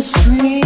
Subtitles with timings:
[0.00, 0.59] street.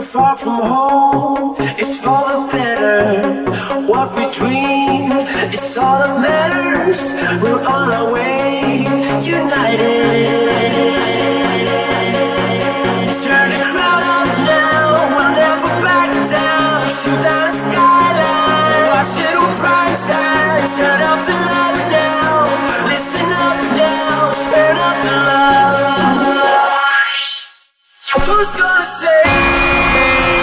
[0.00, 3.44] Far from home, it's for the better.
[3.86, 5.12] What we dream,
[5.52, 7.12] it's all that matters.
[7.42, 8.01] We're on our
[28.26, 30.41] who's gonna say?